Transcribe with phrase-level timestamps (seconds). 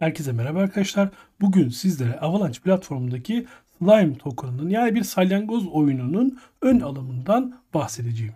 [0.00, 1.08] Herkese merhaba arkadaşlar.
[1.40, 3.46] Bugün sizlere Avalanche platformundaki
[3.78, 8.34] Slime token'ının yani bir salyangoz oyununun ön alımından bahsedeceğim.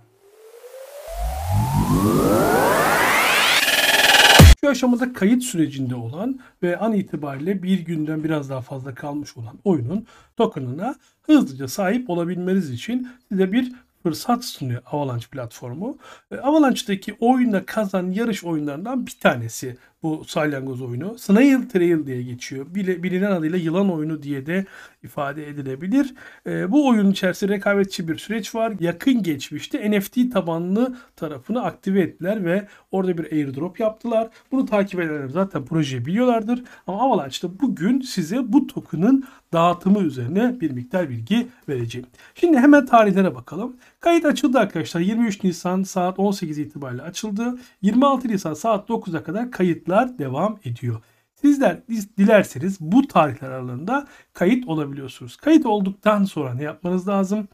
[4.65, 9.59] Şu aşamada kayıt sürecinde olan ve an itibariyle bir günden biraz daha fazla kalmış olan
[9.65, 13.73] oyunun token'ına hızlıca sahip olabilmeniz için size bir
[14.03, 15.99] fırsat sunuyor Avalanche platformu.
[16.31, 21.19] E, Avalanche'daki oyunda kazan yarış oyunlarından bir tanesi bu salyangoz oyunu.
[21.19, 22.67] Snail Trail diye geçiyor.
[22.75, 24.67] Bilinen adıyla yılan oyunu diye de
[25.03, 26.15] ifade edilebilir.
[26.47, 28.73] E, bu oyun içerisinde rekabetçi bir süreç var.
[28.81, 34.29] Yakın geçmişte NFT tabanlı tarafını aktive ettiler ve orada bir airdrop yaptılar.
[34.53, 36.65] Bunu takip edenler zaten projeyi biliyorlardır.
[36.87, 42.07] Ama Avalanche'da bugün size bu token'ın dağıtımı üzerine bir miktar bilgi vereceğim.
[42.35, 43.77] Şimdi hemen tarihlere bakalım.
[44.05, 45.01] Kayıt açıldı arkadaşlar.
[45.01, 47.59] 23 Nisan saat 18 itibariyle açıldı.
[47.83, 51.03] 26 Nisan saat 9'a kadar kayıtlar devam ediyor.
[51.35, 51.81] Sizler
[52.19, 55.37] dilerseniz bu tarihler aralığında kayıt olabiliyorsunuz.
[55.37, 57.49] Kayıt olduktan sonra ne yapmanız lazım?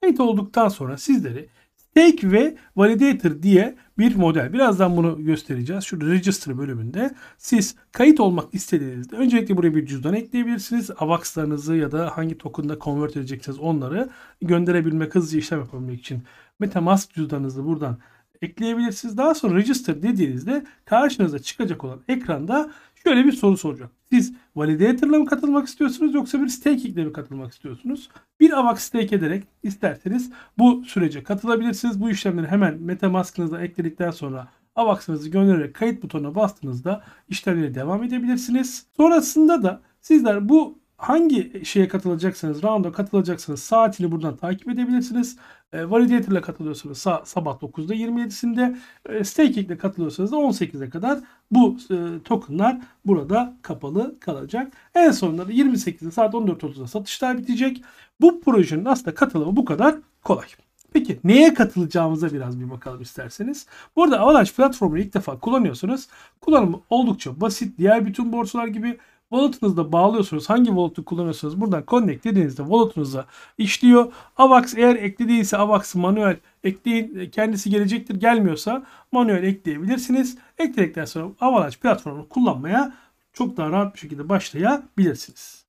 [0.00, 1.48] Kayıt olduktan sonra sizleri
[1.96, 4.52] Stake ve Validator diye bir model.
[4.52, 5.84] Birazdan bunu göstereceğiz.
[5.84, 10.90] Şurada Register bölümünde siz kayıt olmak istediğinizde öncelikle buraya bir cüzdan ekleyebilirsiniz.
[10.98, 14.08] AVAX'larınızı ya da hangi token'da convert edeceksiniz onları
[14.42, 16.22] gönderebilmek, hızlıca işlem yapabilmek için
[16.58, 17.98] Metamask cüzdanınızı buradan
[18.42, 19.16] ekleyebilirsiniz.
[19.16, 23.90] Daha sonra register dediğinizde karşınıza çıkacak olan ekranda şöyle bir soru soracak.
[24.10, 28.08] Siz validator'la mı katılmak istiyorsunuz yoksa bir staking mi katılmak istiyorsunuz?
[28.40, 32.00] Bir AVAX stake ederek isterseniz bu sürece katılabilirsiniz.
[32.00, 38.86] Bu işlemleri hemen Metamask'ınıza ekledikten sonra AVAX'ınızı göndererek kayıt butonuna bastığınızda işlemlere devam edebilirsiniz.
[38.96, 45.36] Sonrasında da sizler bu hangi şeye katılacaksanız, round'a katılacaksanız saatini buradan takip edebilirsiniz.
[45.72, 48.76] E, Validator ile katılıyorsanız sa- sabah 9'da 27'sinde,
[49.08, 51.18] e, Staking ile katılıyorsanız da 18'e kadar
[51.50, 54.72] bu e, tokenlar burada kapalı kalacak.
[54.94, 57.82] En sonunda da 28'de saat 14.30'da satışlar bitecek.
[58.20, 60.46] Bu projenin aslında katılımı bu kadar kolay.
[60.92, 63.66] Peki neye katılacağımıza biraz bir bakalım isterseniz.
[63.96, 66.06] Burada Avalanche platformunu ilk defa kullanıyorsunuz.
[66.40, 67.78] Kullanımı oldukça basit.
[67.78, 68.98] Diğer bütün borsalar gibi
[69.30, 70.50] Wallet'ınızda bağlıyorsunuz.
[70.50, 73.26] Hangi wallet'ı kullanıyorsanız buradan connect dediğinizde wallet'ınıza
[73.58, 74.12] işliyor.
[74.36, 77.30] AVAX eğer eklediğiyse AVAX'ı manuel ekleyin.
[77.30, 78.14] Kendisi gelecektir.
[78.14, 80.38] Gelmiyorsa manuel ekleyebilirsiniz.
[80.58, 82.92] Ekledikten sonra Avalanche platformunu kullanmaya
[83.32, 85.66] çok daha rahat bir şekilde başlayabilirsiniz.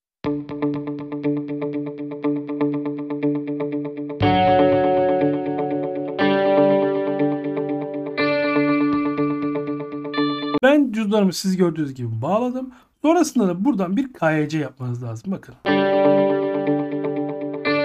[10.64, 12.72] Ben cüzdanımı siz gördüğünüz gibi bağladım.
[13.02, 15.32] Sonrasında da buradan bir KYC yapmanız lazım.
[15.32, 15.56] Bakın.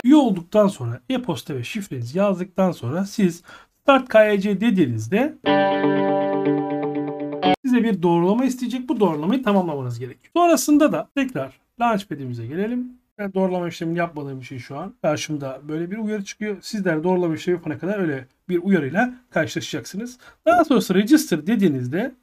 [0.05, 3.43] Üye olduktan sonra e-posta ve şifrenizi yazdıktan sonra siz
[3.83, 5.39] Start KYC dediğinizde
[7.65, 8.89] size bir doğrulama isteyecek.
[8.89, 10.33] Bu doğrulamayı tamamlamanız gerekiyor.
[10.37, 12.93] Sonrasında da tekrar Launchpad'imize gelelim.
[13.19, 16.56] Ben doğrulama işlemini yapmadığım için şu an karşımda böyle bir uyarı çıkıyor.
[16.61, 20.19] Sizler doğrulama işlemi yapana kadar öyle bir uyarıyla karşılaşacaksınız.
[20.47, 22.15] Daha sonrası register dediğinizde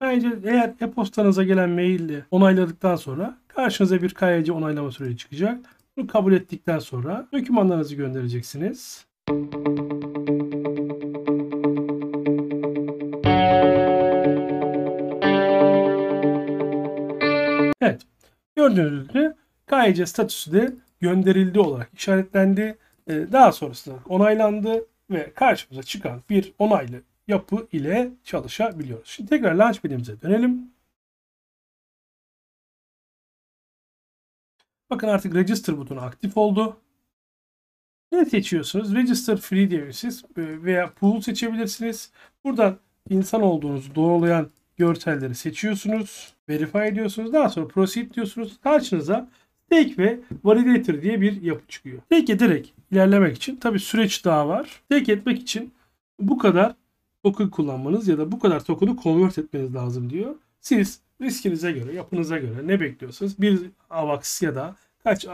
[0.00, 5.60] Bence eğer e-postanıza gelen maille onayladıktan sonra karşınıza bir KYC onaylama süreci çıkacak.
[5.96, 9.06] Bunu kabul ettikten sonra dokümanlarınızı göndereceksiniz.
[17.80, 18.02] Evet.
[18.56, 19.32] Gördüğünüz gibi
[19.66, 22.78] KYC statüsü de gönderildi olarak işaretlendi.
[23.08, 29.08] Ee, daha sonrasında onaylandı ve karşımıza çıkan bir onaylı yapı ile çalışabiliyoruz.
[29.08, 30.70] Şimdi tekrar Launchpad'imize dönelim.
[34.90, 36.76] Bakın artık Register butonu aktif oldu.
[38.12, 38.94] Ne seçiyorsunuz?
[38.94, 42.12] Register Free diye siz veya Pool seçebilirsiniz.
[42.44, 42.78] Buradan
[43.10, 46.34] insan olduğunuzu doğrulayan görselleri seçiyorsunuz.
[46.48, 47.32] Verify ediyorsunuz.
[47.32, 48.60] Daha sonra Proceed diyorsunuz.
[48.60, 49.28] Karşınıza
[49.66, 52.02] Stake ve Validator diye bir yapı çıkıyor.
[52.02, 54.82] Stake ederek ilerlemek için tabi süreç daha var.
[54.84, 55.72] Stake etmek için
[56.20, 56.74] bu kadar
[57.22, 60.34] token kullanmanız ya da bu kadar token'u convert etmeniz lazım diyor.
[60.60, 65.24] Siz riskinize göre, yapınıza göre ne bekliyorsanız bir AVAX ya da kaç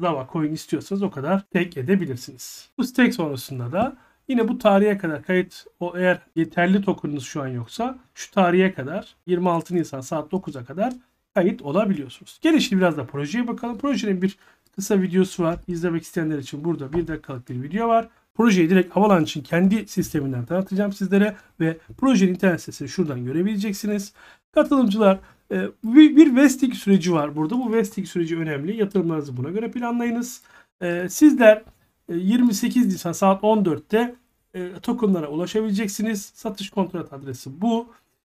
[0.00, 2.68] Zava coin istiyorsanız o kadar stake edebilirsiniz.
[2.78, 3.96] Bu stake sonrasında da
[4.28, 9.16] yine bu tarihe kadar kayıt o eğer yeterli token'ınız şu an yoksa şu tarihe kadar
[9.26, 10.92] 26 Nisan saat 9'a kadar
[11.34, 12.38] kayıt olabiliyorsunuz.
[12.42, 13.78] Gelişli biraz da projeye bakalım.
[13.78, 14.38] Projenin bir
[14.74, 15.58] kısa videosu var.
[15.68, 18.08] İzlemek isteyenler için burada bir dakikalık bir video var.
[18.38, 24.12] Projeyi direkt Avalanche'ın kendi sisteminden tanıtacağım sizlere ve projenin internet sitesini şuradan görebileceksiniz.
[24.52, 25.18] Katılımcılar
[25.52, 27.58] e, bir, bir vesting süreci var burada.
[27.58, 28.76] Bu vesting süreci önemli.
[28.76, 30.42] Yatırımlarınızı buna göre planlayınız.
[30.82, 31.64] E, sizler
[32.08, 34.14] e, 28 Nisan saat 14'te
[34.54, 36.32] e, tokenlara ulaşabileceksiniz.
[36.34, 37.86] Satış kontrat adresi bu.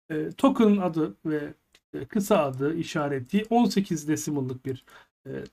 [0.10, 1.54] E, token'ın adı ve
[1.94, 4.84] e, kısa adı işareti 18 decimal'lık bir e,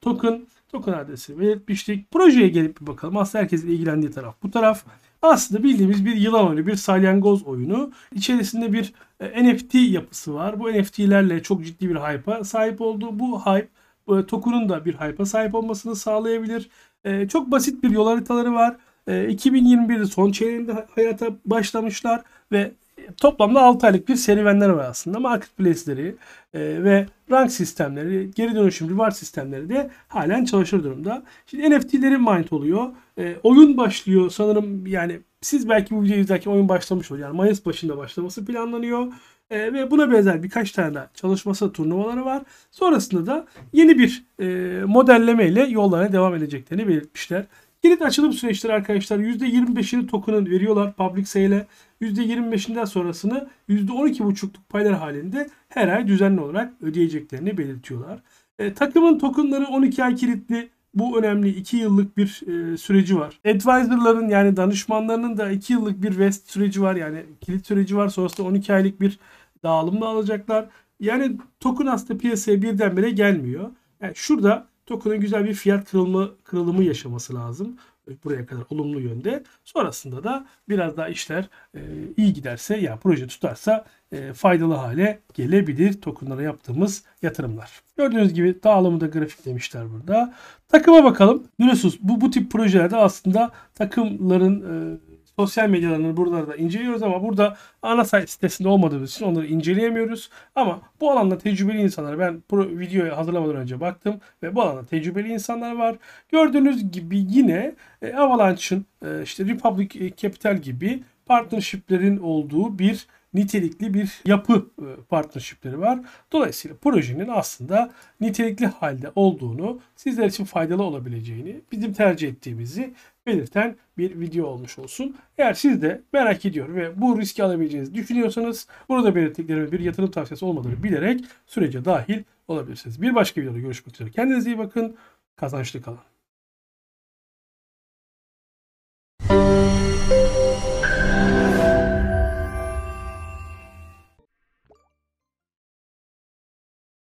[0.01, 0.47] token.
[0.69, 2.11] Token adresi belirtmiştik.
[2.11, 3.17] Projeye gelip bir bakalım.
[3.17, 4.85] Aslında herkesin ilgilendiği taraf bu taraf.
[5.23, 7.93] Aslında bildiğimiz bir yılan oyunu, bir salyangoz oyunu.
[8.15, 10.61] İçerisinde bir e, NFT yapısı var.
[10.61, 13.19] Bu NFT'lerle çok ciddi bir hype'a sahip oldu.
[13.19, 13.69] Bu hype
[14.09, 16.71] e, token'ın da bir hype'a sahip olmasını sağlayabilir.
[17.05, 18.77] E, çok basit bir yol haritaları var.
[19.07, 22.23] E, 2021'de son çeyreğinde hayata başlamışlar
[22.53, 22.73] ve
[23.17, 25.21] toplamda 6 aylık bir serüvenler var aslında.
[25.21, 26.17] Marketplace'leri
[26.55, 31.23] e, ve rank sistemleri, geri dönüşüm reward sistemleri de halen çalışır durumda.
[31.47, 32.87] Şimdi NFT'leri mint oluyor.
[33.19, 37.21] E, oyun başlıyor sanırım yani siz belki bu videoyu izlerken oyun başlamış olur.
[37.21, 39.13] Yani Mayıs başında başlaması planlanıyor.
[39.51, 42.43] E, ve buna benzer birkaç tane çalışması turnuvaları var.
[42.71, 44.47] Sonrasında da yeni bir e,
[44.85, 47.45] modelleme ile yollarına devam edeceklerini belirtmişler.
[47.83, 51.67] Kilit açılım süreçleri arkadaşlar %25'ini token'ın veriyorlar public sale'e.
[52.01, 58.23] %25'inden sonrasını %12,5'luk paylar halinde her ay düzenli olarak ödeyeceklerini belirtiyorlar.
[58.59, 60.69] E, takımın tokenları 12 ay kilitli.
[60.95, 63.41] Bu önemli 2 yıllık bir e, süreci var.
[63.47, 66.97] Advisor'ların yani danışmanlarının da 2 yıllık bir vest süreci var.
[66.97, 68.09] Yani kilit süreci var.
[68.09, 69.19] Sonrasında 12 aylık bir
[69.63, 70.69] dağılımla alacaklar.
[71.01, 73.71] Yani token aslında piyasaya birdenbire gelmiyor.
[74.01, 77.77] Yani şurada token'ın güzel bir fiyat kırılma, kırılımı yaşaması lazım.
[78.25, 79.45] Buraya kadar olumlu yönde.
[79.65, 81.81] Sonrasında da biraz daha işler e,
[82.17, 87.83] iyi giderse yani proje tutarsa e, faydalı hale gelebilir tokenlara yaptığımız yatırımlar.
[87.97, 90.35] Gördüğünüz gibi dağılımı da grafiklemişler burada.
[90.69, 91.45] Takıma bakalım.
[91.61, 94.97] Biliyorsunuz bu, bu tip projelerde aslında takımların e,
[95.39, 100.31] sosyal medyalarını burada da inceliyoruz ama burada ana sayfa sitesinde olmadığımız için onları inceleyemiyoruz.
[100.55, 105.29] Ama bu alanda tecrübeli insanlar ben bu videoyu hazırlamadan önce baktım ve bu alanda tecrübeli
[105.29, 105.97] insanlar var.
[106.29, 114.21] Gördüğünüz gibi yine e, Avalanche'ın e, işte Republic Capital gibi partnershiplerin olduğu bir nitelikli bir
[114.25, 115.99] yapı e, partnershipleri var.
[116.33, 117.91] Dolayısıyla projenin aslında
[118.21, 122.95] nitelikli halde olduğunu, sizler için faydalı olabileceğini, bizim tercih ettiğimizi
[123.27, 125.17] belirten bir video olmuş olsun.
[125.39, 130.45] Eğer siz de merak ediyor ve bu riski alabileceğinizi düşünüyorsanız burada belirttiklerime bir yatırım tavsiyesi
[130.45, 133.03] olmadığını bilerek sürece dahil olabilirsiniz.
[133.03, 134.11] Bir başka videoda görüşmek üzere.
[134.11, 134.97] Kendinize iyi bakın.
[135.37, 136.16] Kazançlı kalın.